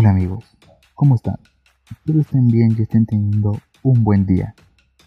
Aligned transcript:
Hola 0.00 0.10
amigos, 0.10 0.44
¿cómo 0.94 1.16
están? 1.16 1.40
Espero 1.90 2.20
estén 2.20 2.46
bien 2.46 2.72
y 2.78 2.82
estén 2.82 3.04
teniendo 3.04 3.58
un 3.82 4.04
buen 4.04 4.26
día. 4.26 4.54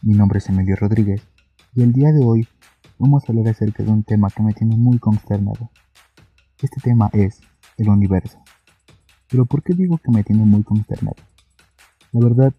Mi 0.01 0.15
nombre 0.15 0.39
es 0.39 0.49
Emilio 0.49 0.75
Rodríguez 0.75 1.25
y 1.73 1.83
el 1.83 1.93
día 1.93 2.11
de 2.11 2.21
hoy 2.25 2.45
vamos 2.99 3.23
a 3.23 3.31
hablar 3.31 3.47
acerca 3.47 3.83
de 3.83 3.89
un 3.89 4.03
tema 4.03 4.27
que 4.29 4.43
me 4.43 4.51
tiene 4.51 4.75
muy 4.75 4.99
consternado. 4.99 5.71
Este 6.61 6.81
tema 6.81 7.09
es 7.13 7.39
el 7.77 7.87
universo. 7.87 8.37
Pero 9.29 9.45
¿por 9.45 9.63
qué 9.63 9.75
digo 9.75 9.97
que 9.97 10.11
me 10.11 10.25
tiene 10.25 10.43
muy 10.43 10.61
consternado? 10.61 11.15
La 12.11 12.19
verdad 12.19 12.53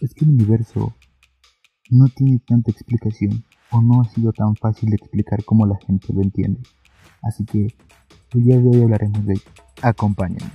es 0.00 0.14
que 0.14 0.24
el 0.24 0.30
universo 0.30 0.94
no 1.90 2.06
tiene 2.08 2.38
tanta 2.46 2.70
explicación 2.70 3.44
o 3.70 3.82
no 3.82 4.00
ha 4.00 4.08
sido 4.08 4.32
tan 4.32 4.56
fácil 4.56 4.88
de 4.88 4.96
explicar 4.96 5.44
como 5.44 5.66
la 5.66 5.76
gente 5.86 6.14
lo 6.14 6.22
entiende. 6.22 6.62
Así 7.20 7.44
que 7.44 7.66
el 8.32 8.42
día 8.42 8.58
de 8.58 8.70
hoy 8.70 8.82
hablaremos 8.84 9.26
de 9.26 9.34
ello. 9.34 9.50
Acompáñenme. 9.82 10.50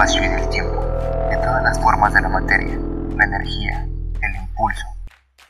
Espacio 0.00 0.24
y 0.24 0.28
del 0.28 0.48
tiempo, 0.48 0.82
de 1.28 1.36
todas 1.36 1.62
las 1.62 1.78
formas 1.78 2.14
de 2.14 2.22
la 2.22 2.28
materia, 2.30 2.78
la 3.18 3.24
energía, 3.26 3.86
el 4.22 4.36
impulso, 4.36 4.86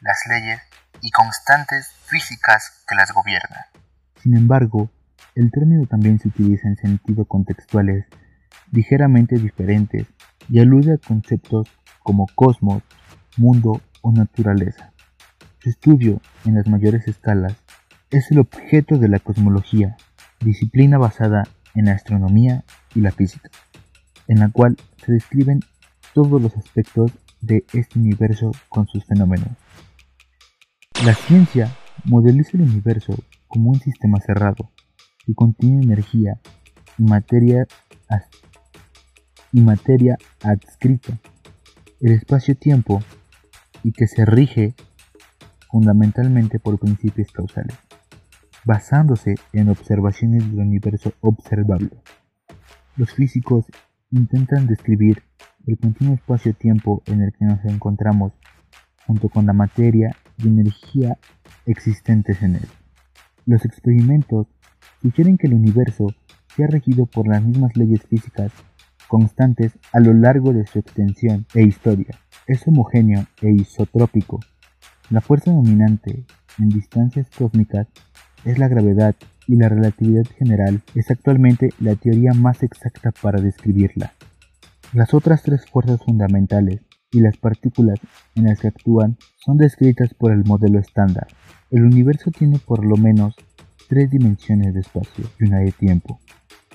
las 0.01 0.19
leyes 0.29 0.61
y 1.01 1.13
constantes 1.13 1.87
físicas 2.07 2.83
que 2.89 2.97
las 2.97 3.13
gobiernan. 3.13 3.61
Sin 4.17 4.37
embargo, 4.37 4.91
el 5.37 5.53
término 5.53 5.87
también 5.87 6.19
se 6.19 6.29
utiliza 6.29 6.67
en 6.67 6.77
sentidos 6.77 7.29
contextuales 7.29 8.07
ligeramente 8.73 9.37
diferentes 9.37 10.09
y 10.49 10.59
alude 10.59 10.95
a 10.95 10.99
conceptos 11.07 11.69
como 12.03 12.27
cosmos, 12.35 12.83
mundo 13.37 13.81
o 14.03 14.11
naturaleza. 14.11 14.93
Su 15.61 15.69
estudio 15.71 16.21
en 16.45 16.57
las 16.57 16.67
mayores 16.67 17.07
escalas 17.07 17.55
es 18.11 18.33
el 18.33 18.41
objeto 18.41 18.99
de 18.99 19.11
la 19.11 19.21
cosmología, 19.21 19.97
disciplina 20.41 20.99
basada 20.99 21.45
en 21.77 21.85
la 21.85 21.93
astronomía 21.93 22.65
y 22.97 23.01
la 23.01 23.13
física, 23.13 23.49
en 24.31 24.39
la 24.39 24.49
cual 24.49 24.77
se 25.05 25.13
describen 25.13 25.61
todos 26.15 26.41
los 26.41 26.57
aspectos 26.57 27.11
de 27.41 27.65
este 27.73 27.99
universo 27.99 28.53
con 28.69 28.87
sus 28.87 29.05
fenómenos. 29.05 29.49
La 31.05 31.15
ciencia 31.15 31.77
modeliza 32.05 32.51
el 32.55 32.63
universo 32.63 33.13
como 33.49 33.71
un 33.71 33.81
sistema 33.81 34.21
cerrado, 34.21 34.71
que 35.27 35.35
contiene 35.35 35.83
energía 35.83 36.39
y 36.97 37.03
materia, 37.03 37.67
y 39.53 39.61
materia 39.63 40.17
adscrita, 40.45 41.19
el 42.01 42.13
espacio-tiempo 42.13 43.03
y 43.83 43.91
que 43.91 44.07
se 44.07 44.25
rige 44.25 44.75
fundamentalmente 45.73 46.61
por 46.61 46.79
principios 46.79 47.33
causales, 47.33 47.77
basándose 48.65 49.35
en 49.53 49.71
observaciones 49.71 50.49
del 50.49 50.61
universo 50.61 51.15
observable. 51.21 51.91
Los 52.97 53.13
físicos 53.13 53.67
intentan 54.11 54.67
describir 54.67 55.23
el 55.67 55.79
continuo 55.79 56.15
espacio-tiempo 56.15 57.03
en 57.07 57.23
el 57.23 57.33
que 57.33 57.45
nos 57.45 57.65
encontramos 57.65 58.33
junto 59.07 59.29
con 59.29 59.47
la 59.47 59.53
materia 59.53 60.17
y 60.39 60.49
energía 60.49 61.17
existentes 61.67 62.43
en 62.43 62.57
él. 62.57 62.67
Los 63.47 63.65
experimentos 63.65 64.47
sugieren 65.03 65.39
que 65.39 65.47
el 65.47 65.55
universo 65.55 66.15
sea 66.57 66.67
regido 66.67 67.07
por 67.07 67.29
las 67.29 67.43
mismas 67.43 67.77
leyes 67.77 68.03
físicas 68.03 68.53
constantes 69.09 69.73
a 69.93 70.01
lo 70.01 70.13
largo 70.13 70.53
de 70.53 70.67
su 70.67 70.79
extensión 70.79 71.47
e 71.55 71.63
historia. 71.63 72.19
Es 72.47 72.67
homogéneo 72.67 73.27
e 73.43 73.51
isotrópico. 73.51 74.41
La 75.11 75.21
fuerza 75.21 75.53
dominante 75.53 76.25
en 76.59 76.69
distancias 76.69 77.29
cósmicas 77.37 77.89
es 78.45 78.59
la 78.59 78.69
gravedad 78.69 79.15
y 79.51 79.57
la 79.57 79.69
relatividad 79.69 80.27
general 80.39 80.81
es 80.95 81.11
actualmente 81.11 81.71
la 81.81 81.97
teoría 81.97 82.33
más 82.35 82.63
exacta 82.63 83.11
para 83.11 83.41
describirla. 83.41 84.13
Las 84.93 85.13
otras 85.13 85.43
tres 85.43 85.67
fuerzas 85.67 86.01
fundamentales 86.05 86.83
y 87.11 87.21
las 87.21 87.37
partículas 87.37 87.99
en 88.37 88.45
las 88.45 88.61
que 88.61 88.69
actúan 88.69 89.17
son 89.45 89.57
descritas 89.57 90.15
por 90.15 90.31
el 90.31 90.45
modelo 90.45 90.79
estándar. 90.79 91.27
El 91.73 91.83
universo 91.83 92.31
tiene 92.31 92.61
por 92.61 92.87
lo 92.87 92.97
menos 92.97 93.35
tres 93.89 94.09
dimensiones 94.13 94.73
de 94.73 94.81
espacio 94.81 95.25
y 95.41 95.47
una 95.47 95.59
de 95.59 95.73
tiempo, 95.73 96.21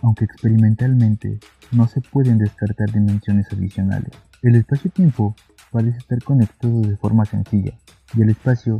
aunque 0.01 0.25
experimentalmente 0.25 1.39
no 1.71 1.87
se 1.87 2.01
pueden 2.01 2.39
descartar 2.39 2.91
dimensiones 2.91 3.47
adicionales. 3.53 4.11
El 4.41 4.55
espacio-tiempo 4.55 5.33
parece 5.71 5.99
estar 5.99 6.21
conectado 6.21 6.81
de 6.81 6.97
forma 6.97 7.23
sencilla, 7.23 7.71
y 8.17 8.21
el 8.21 8.31
espacio 8.31 8.79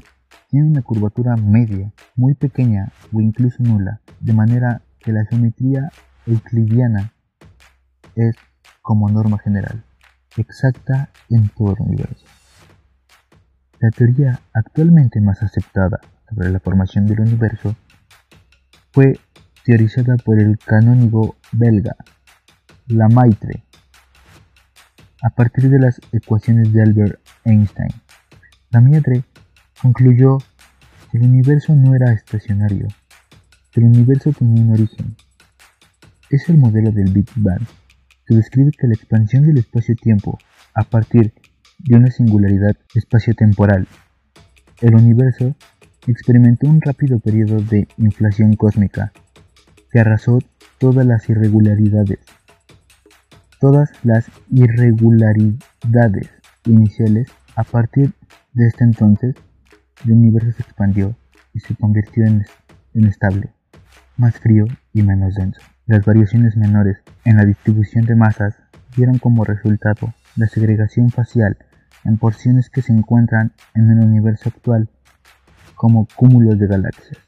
tiene 0.49 0.69
una 0.69 0.81
curvatura 0.81 1.35
media, 1.35 1.91
muy 2.15 2.33
pequeña 2.33 2.91
o 3.13 3.21
incluso 3.21 3.61
nula, 3.63 4.01
de 4.19 4.33
manera 4.33 4.81
que 4.99 5.11
la 5.11 5.25
geometría 5.25 5.89
euclidiana 6.25 7.13
es, 8.15 8.35
como 8.81 9.09
norma 9.09 9.37
general, 9.39 9.83
exacta 10.37 11.09
en 11.29 11.49
todo 11.49 11.73
el 11.73 11.81
universo. 11.81 12.25
La 13.79 13.89
teoría 13.91 14.39
actualmente 14.53 15.19
más 15.21 15.43
aceptada 15.43 15.99
sobre 16.29 16.49
la 16.49 16.59
formación 16.59 17.05
del 17.05 17.21
universo 17.21 17.75
fue 18.91 19.19
teorizada 19.63 20.15
por 20.17 20.39
el 20.39 20.57
canónigo 20.57 21.35
belga 21.51 21.95
Lamaitre 22.87 23.63
a 25.21 25.29
partir 25.31 25.69
de 25.69 25.79
las 25.79 25.99
ecuaciones 26.11 26.71
de 26.71 26.83
Albert 26.83 27.19
Einstein. 27.43 27.89
Lamaitre 28.69 29.23
concluyó 29.81 30.37
que 31.11 31.17
el 31.17 31.23
universo 31.23 31.75
no 31.75 31.95
era 31.95 32.13
estacionario, 32.13 32.87
el 33.75 33.83
universo 33.83 34.31
tenía 34.31 34.63
un 34.63 34.71
origen. 34.71 35.15
Es 36.29 36.47
el 36.49 36.57
modelo 36.57 36.91
del 36.91 37.11
Big 37.11 37.27
Bang, 37.35 37.61
que 38.25 38.35
describe 38.35 38.71
que 38.71 38.87
la 38.87 38.93
expansión 38.93 39.45
del 39.45 39.57
espacio-tiempo 39.57 40.37
a 40.73 40.83
partir 40.83 41.33
de 41.79 41.97
una 41.97 42.09
singularidad 42.09 42.75
espacio-temporal. 42.93 43.87
El 44.81 44.95
universo 44.95 45.55
experimentó 46.07 46.69
un 46.69 46.81
rápido 46.81 47.19
periodo 47.19 47.61
de 47.61 47.87
inflación 47.97 48.55
cósmica 48.55 49.11
que 49.91 49.99
arrasó 49.99 50.39
todas 50.77 51.05
las 51.05 51.29
irregularidades. 51.29 52.19
Todas 53.59 53.91
las 54.03 54.29
irregularidades 54.51 56.29
iniciales 56.65 57.27
a 57.55 57.63
partir 57.63 58.13
de 58.53 58.67
este 58.67 58.83
entonces 58.83 59.35
el 60.03 60.11
universo 60.11 60.51
se 60.51 60.63
expandió 60.63 61.15
y 61.53 61.59
se 61.59 61.75
convirtió 61.75 62.25
en, 62.25 62.43
estable, 63.07 63.53
más 64.17 64.37
frío 64.39 64.65
y 64.93 65.03
menos 65.03 65.35
denso. 65.35 65.61
Las 65.85 66.03
variaciones 66.05 66.57
menores 66.57 66.97
en 67.23 67.37
la 67.37 67.45
distribución 67.45 68.05
de 68.05 68.15
masas 68.15 68.57
dieron 68.95 69.19
como 69.19 69.43
resultado 69.43 70.13
la 70.35 70.47
segregación 70.47 71.09
facial 71.09 71.57
en 72.03 72.17
porciones 72.17 72.69
que 72.69 72.81
se 72.81 72.91
encuentran 72.93 73.53
en 73.73 73.89
el 73.91 73.99
universo 73.99 74.49
actual 74.49 74.89
como 75.75 76.07
cúmulos 76.15 76.59
de 76.59 76.67
galaxias. 76.67 77.19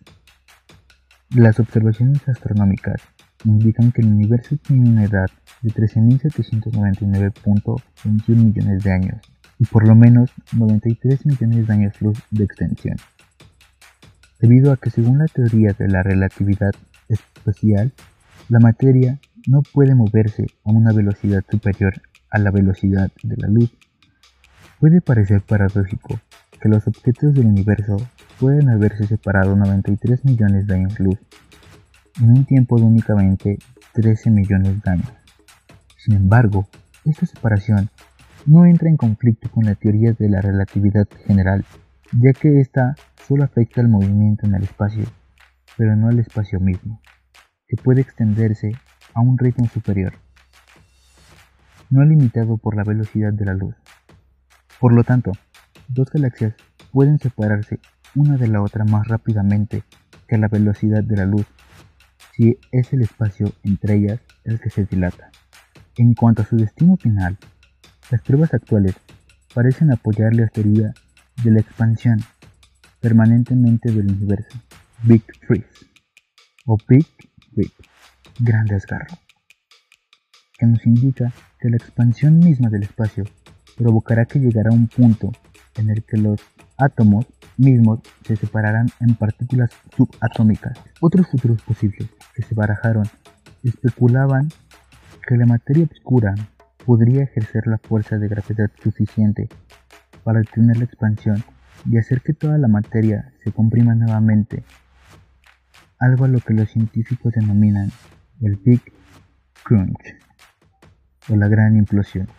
Las 1.36 1.60
observaciones 1.60 2.28
astronómicas 2.28 3.02
indican 3.44 3.92
que 3.92 4.02
el 4.02 4.08
universo 4.08 4.58
tiene 4.58 4.90
una 4.90 5.04
edad 5.04 5.28
de 5.62 5.70
13.799.21 5.72 8.28
millones 8.28 8.84
de 8.84 8.92
años 8.92 9.37
y 9.60 9.66
por 9.66 9.88
lo 9.88 9.96
menos 9.96 10.32
93 10.56 11.26
millones 11.26 11.68
de 11.68 11.74
años 11.74 12.02
luz 12.02 12.22
de 12.32 12.44
extensión. 12.44 12.98
Debido 14.40 14.72
a 14.72 14.78
que 14.78 14.90
según 14.90 15.20
la 15.20 15.26
teoría 15.26 15.74
de 15.74 15.88
la 15.88 16.04
relatividad 16.04 16.72
espacial, 17.10 17.92
la 18.50 18.60
materia 18.60 19.20
no 19.48 19.62
puede 19.62 19.96
moverse 19.96 20.46
a 20.64 20.72
una 20.72 20.94
velocidad 20.94 21.44
superior 21.50 22.02
a 22.30 22.38
la 22.38 22.52
velocidad 22.52 23.12
de 23.24 23.38
la 23.38 23.48
luz, 23.48 23.72
puede 24.80 25.02
parecer 25.02 25.42
paradójico 25.42 26.20
que 26.62 26.70
los 26.70 26.88
objetos 26.88 27.34
del 27.34 27.48
universo 27.48 27.98
pueden 28.40 28.70
haberse 28.70 29.08
separado 29.08 29.56
93 29.56 30.26
millones 30.26 30.68
de 30.68 30.76
años 30.76 31.00
luz 31.00 31.18
en 32.20 32.32
un 32.32 32.46
tiempo 32.46 32.78
de 32.78 32.86
únicamente 32.86 33.58
13 33.94 34.30
millones 34.32 34.82
de 34.84 34.92
años. 34.92 35.14
Sin 35.98 36.16
embargo, 36.16 36.68
esta 37.06 37.26
separación 37.26 37.90
no 38.48 38.66
entra 38.66 38.90
en 38.90 38.96
conflicto 38.96 39.52
con 39.52 39.66
la 39.66 39.76
teoría 39.76 40.14
de 40.14 40.30
la 40.30 40.40
relatividad 40.40 41.08
general, 41.26 41.66
ya 42.14 42.32
que 42.32 42.62
ésta 42.62 42.96
solo 43.28 43.44
afecta 43.44 43.82
al 43.82 43.90
movimiento 43.90 44.48
en 44.48 44.56
el 44.56 44.64
espacio, 44.64 45.04
pero 45.76 45.96
no 45.98 46.08
al 46.08 46.20
espacio 46.20 46.60
mismo, 46.62 47.02
que 47.68 47.76
puede 47.76 48.02
extenderse 48.02 48.72
a 49.14 49.20
un 49.20 49.38
ritmo 49.38 49.68
superior, 49.68 50.14
no 51.90 52.06
limitado 52.06 52.58
por 52.58 52.78
la 52.78 52.86
velocidad 52.86 53.34
de 53.34 53.46
la 53.46 53.54
luz. 53.54 53.76
Por 54.80 54.94
lo 54.94 55.04
tanto, 55.04 55.34
dos 55.90 56.10
galaxias 56.10 56.56
pueden 56.94 57.20
separarse 57.20 57.80
una 58.16 58.38
de 58.38 58.48
la 58.48 58.62
otra 58.62 58.86
más 58.86 59.08
rápidamente 59.08 59.84
que 60.26 60.38
la 60.38 60.48
velocidad 60.48 61.04
de 61.04 61.18
la 61.18 61.26
luz 61.26 61.46
si 62.34 62.58
es 62.72 62.94
el 62.94 63.02
espacio 63.02 63.52
entre 63.64 63.96
ellas 63.96 64.22
el 64.46 64.60
que 64.60 64.70
se 64.70 64.86
dilata. 64.86 65.32
En 65.98 66.14
cuanto 66.14 66.44
a 66.44 66.46
su 66.46 66.56
destino 66.56 66.96
final, 66.96 67.38
las 68.10 68.22
pruebas 68.22 68.54
actuales 68.54 68.96
parecen 69.54 69.92
apoyar 69.92 70.34
la 70.34 70.48
teoría 70.48 70.94
de 71.44 71.52
la 71.52 71.60
expansión 71.60 72.20
permanentemente 73.00 73.92
del 73.92 74.12
universo, 74.12 74.58
Big 75.04 75.24
Freeze, 75.46 75.86
o 76.66 76.78
Big 76.88 77.06
Rip, 77.56 77.72
Gran 78.40 78.66
Desgarro, 78.66 79.18
que 80.58 80.66
nos 80.66 80.86
indica 80.86 81.34
que 81.60 81.70
la 81.70 81.78
expansión 81.78 82.40
misma 82.40 82.70
del 82.70 82.84
espacio 82.84 83.24
provocará 83.76 84.26
que 84.26 84.40
llegará 84.40 84.72
un 84.72 84.88
punto 84.88 85.32
en 85.76 85.90
el 85.90 86.04
que 86.04 86.18
los 86.18 86.40
átomos 86.78 87.26
mismos 87.58 88.00
se 88.26 88.36
separarán 88.36 88.88
en 89.00 89.16
partículas 89.16 89.72
subatómicas. 89.96 90.80
Otros 91.02 91.28
futuros 91.28 91.62
posibles 91.62 92.10
que 92.36 92.44
se 92.44 92.56
barajaron 92.56 93.08
especulaban 93.64 94.50
que 95.28 95.36
la 95.36 95.46
materia 95.46 95.88
oscura 95.92 96.36
podría 96.88 97.24
ejercer 97.24 97.68
la 97.68 97.80
fuerza 97.80 98.18
de 98.18 98.30
gravedad 98.30 98.72
suficiente 98.82 99.50
para 100.24 100.40
detener 100.40 100.78
la 100.78 100.86
expansión 100.86 101.44
y 101.86 101.98
hacer 101.98 102.22
que 102.22 102.32
toda 102.32 102.58
la 102.58 102.70
materia 102.70 103.34
se 103.44 103.52
comprima 103.52 103.94
nuevamente, 103.94 104.64
algo 106.00 106.24
a 106.24 106.30
lo 106.30 106.40
que 106.40 106.54
los 106.54 106.70
científicos 106.70 107.34
denominan 107.34 107.92
el 108.40 108.56
Big 108.56 108.82
Crunch 109.66 110.16
o 111.28 111.36
la 111.36 111.50
gran 111.50 111.76
implosión. 111.76 112.30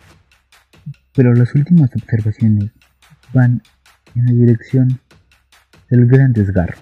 Pero 1.13 1.35
las 1.35 1.53
últimas 1.53 1.91
observaciones 1.95 2.71
van 3.31 3.61
en 4.15 4.25
la 4.25 4.31
dirección 4.31 4.99
del 5.91 6.07
gran 6.07 6.33
desgarro. 6.33 6.79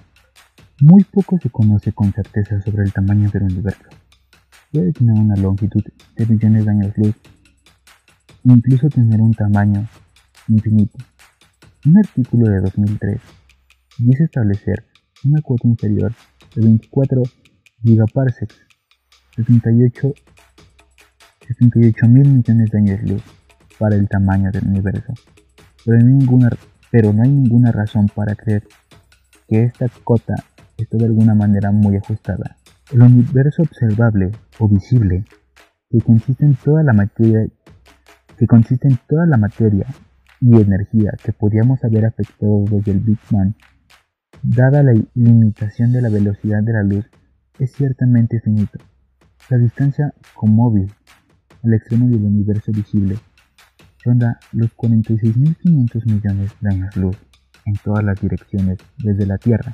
Muy 0.79 1.03
poco 1.03 1.37
se 1.37 1.49
conoce 1.49 1.91
con 1.91 2.13
certeza 2.13 2.61
sobre 2.61 2.83
el 2.83 2.93
tamaño 2.93 3.29
del 3.29 3.43
universo. 3.43 3.89
Puede 4.71 4.93
tener 4.93 5.19
una 5.19 5.35
longitud 5.35 5.83
de 6.15 6.25
millones 6.25 6.63
de 6.63 6.71
años 6.71 6.93
luz, 6.95 7.15
incluso 8.53 8.89
tener 8.89 9.21
un 9.21 9.33
tamaño 9.33 9.87
infinito. 10.47 10.97
Un 11.85 11.97
artículo 11.97 12.49
de 12.49 12.61
2003 12.61 13.21
dice 13.99 14.23
establecer 14.23 14.85
una 15.25 15.41
cuota 15.41 15.67
inferior 15.67 16.13
de 16.55 16.61
24 16.61 17.23
gigaparsecs, 17.83 18.55
68 19.35 20.13
68 21.47 22.07
mil 22.09 22.27
millones 22.27 22.71
de 22.71 22.77
años 22.77 23.01
luz 23.03 23.23
para 23.79 23.95
el 23.95 24.07
tamaño 24.09 24.51
del 24.51 24.67
universo, 24.67 25.13
pero, 26.91 27.13
no 27.13 27.23
hay 27.23 27.29
ninguna 27.29 27.71
razón 27.71 28.07
para 28.13 28.35
creer 28.35 28.63
que 29.47 29.63
esta 29.63 29.87
cota 30.03 30.35
esté 30.77 30.97
de 30.97 31.05
alguna 31.05 31.33
manera 31.33 31.71
muy 31.71 31.95
ajustada. 31.95 32.57
El 32.91 33.01
universo 33.01 33.63
observable 33.63 34.31
o 34.59 34.67
visible, 34.67 35.23
que 35.89 36.01
consiste 36.01 36.43
en 36.43 36.55
toda 36.55 36.83
la 36.83 36.91
materia, 36.91 37.47
que 38.37 38.47
consiste 38.47 38.87
en 38.87 38.97
toda 39.07 39.25
la 39.25 39.37
materia 39.37 39.85
y 40.39 40.55
energía 40.55 41.11
que 41.23 41.33
podíamos 41.33 41.83
haber 41.83 42.05
afectado 42.05 42.63
desde 42.69 42.91
el 42.91 42.99
Big 42.99 43.19
Bang, 43.31 43.53
dada 44.43 44.83
la 44.83 44.93
limitación 45.15 45.91
de 45.91 46.01
la 46.01 46.09
velocidad 46.09 46.61
de 46.63 46.73
la 46.73 46.83
luz, 46.83 47.05
es 47.59 47.73
ciertamente 47.73 48.39
finito. 48.39 48.79
La 49.49 49.57
distancia 49.57 50.13
comóvil 50.35 50.91
al 51.63 51.73
extremo 51.73 52.07
del 52.07 52.23
universo 52.23 52.71
visible 52.71 53.17
ronda 54.03 54.39
los 54.53 54.75
46.500 54.77 56.05
millones 56.05 56.51
de 56.61 56.69
años 56.69 56.95
luz 56.95 57.17
en 57.65 57.73
todas 57.83 58.03
las 58.03 58.21
direcciones 58.21 58.77
desde 58.97 59.25
la 59.25 59.37
Tierra. 59.37 59.73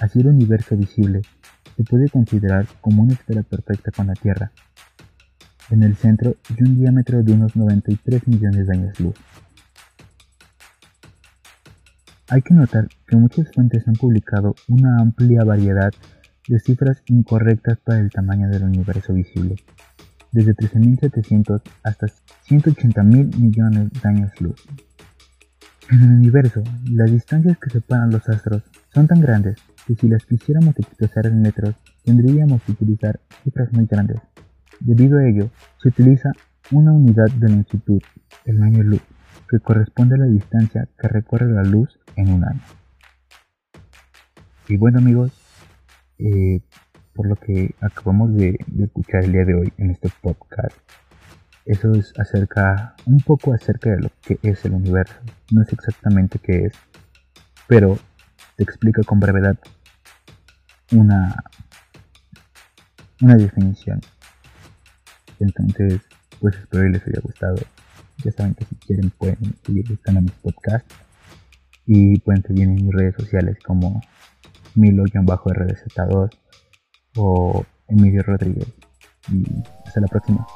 Así 0.00 0.20
el 0.20 0.28
universo 0.28 0.76
visible 0.76 1.22
se 1.76 1.84
puede 1.84 2.08
considerar 2.08 2.66
como 2.80 3.02
una 3.02 3.14
esfera 3.14 3.42
perfecta 3.42 3.90
con 3.90 4.06
la 4.06 4.14
Tierra, 4.14 4.52
en 5.70 5.82
el 5.82 5.96
centro 5.96 6.36
y 6.56 6.62
un 6.62 6.76
diámetro 6.76 7.22
de 7.22 7.32
unos 7.32 7.56
93 7.56 8.28
millones 8.28 8.66
de 8.66 8.72
años 8.72 9.00
luz. 9.00 9.14
Hay 12.28 12.42
que 12.42 12.54
notar 12.54 12.88
que 13.06 13.16
muchas 13.16 13.50
fuentes 13.52 13.86
han 13.88 13.94
publicado 13.94 14.54
una 14.68 14.98
amplia 15.00 15.42
variedad 15.44 15.90
de 16.46 16.58
cifras 16.60 17.02
incorrectas 17.06 17.78
para 17.78 17.98
el 17.98 18.10
tamaño 18.10 18.48
del 18.48 18.64
universo 18.64 19.12
visible, 19.12 19.56
desde 20.32 20.54
13.700 20.54 21.62
hasta 21.82 22.06
180.000 22.48 23.36
millones 23.36 23.90
de 23.90 24.08
años 24.08 24.30
luz. 24.40 24.64
En 25.90 26.02
el 26.02 26.10
universo, 26.10 26.62
las 26.84 27.10
distancias 27.10 27.58
que 27.58 27.70
separan 27.70 28.10
los 28.10 28.28
astros 28.28 28.62
son 28.94 29.08
tan 29.08 29.20
grandes 29.20 29.56
que 29.86 29.96
si 29.96 30.08
las 30.08 30.24
quisiéramos 30.24 30.78
expresar 30.78 31.26
en 31.26 31.42
metros, 31.42 31.74
tendríamos 32.04 32.62
que 32.62 32.72
utilizar 32.72 33.18
cifras 33.42 33.72
muy 33.72 33.86
grandes. 33.86 34.20
Debido 34.80 35.18
a 35.18 35.28
ello, 35.28 35.50
se 35.82 35.88
utiliza 35.88 36.30
una 36.70 36.92
unidad 36.92 37.30
de 37.36 37.50
longitud, 37.50 38.00
el 38.46 38.62
año 38.62 38.82
luz, 38.82 39.02
que 39.48 39.58
corresponde 39.58 40.14
a 40.14 40.18
la 40.18 40.26
distancia 40.26 40.88
que 40.98 41.08
recorre 41.08 41.52
la 41.52 41.62
luz 41.62 41.98
en 42.16 42.32
un 42.32 42.44
año. 42.44 42.62
Y 44.68 44.76
bueno 44.76 44.98
amigos, 44.98 45.32
eh, 46.18 46.60
por 47.14 47.26
lo 47.26 47.36
que 47.36 47.74
acabamos 47.80 48.34
de, 48.34 48.56
escuchar 48.78 49.24
el 49.24 49.32
día 49.32 49.44
de 49.44 49.54
hoy 49.54 49.72
en 49.76 49.90
este 49.90 50.08
podcast, 50.22 50.76
eso 51.66 51.92
es 51.92 52.14
acerca, 52.18 52.94
un 53.04 53.20
poco 53.20 53.52
acerca 53.52 53.90
de 53.90 54.00
lo 54.00 54.10
que 54.22 54.38
es 54.42 54.64
el 54.64 54.72
universo. 54.72 55.16
No 55.50 55.62
sé 55.64 55.74
exactamente 55.74 56.38
qué 56.38 56.64
es, 56.66 56.72
pero 57.66 57.98
te 58.56 58.62
explico 58.62 59.02
con 59.04 59.20
brevedad 59.20 59.58
una, 60.92 61.36
una 63.20 63.34
definición. 63.34 64.00
Entonces, 65.40 66.00
pues 66.40 66.56
espero 66.56 66.84
que 66.84 66.90
les 66.90 67.06
haya 67.06 67.20
gustado. 67.22 67.56
Ya 68.24 68.32
saben 68.32 68.54
que 68.54 68.64
si 68.64 68.74
quieren 68.76 69.10
pueden 69.10 69.54
seguir 69.64 69.88
buscando 69.88 70.20
mis 70.20 70.32
podcasts 70.32 70.94
y 71.86 72.18
pueden 72.20 72.42
seguirme 72.42 72.78
en 72.78 72.86
mis 72.86 72.94
redes 72.94 73.14
sociales 73.16 73.58
como 73.64 74.00
Milo-RDZ2 74.74 76.30
o 77.16 77.64
Emilio 77.88 78.22
Rodríguez. 78.22 78.68
Y 79.32 79.44
hasta 79.86 80.00
la 80.00 80.06
próxima. 80.06 80.46